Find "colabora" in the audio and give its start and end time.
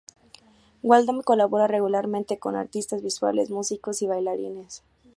1.21-1.67